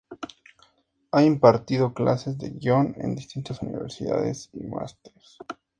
[1.11, 5.37] Ha impartido clases de guión en distintas universidades y masters.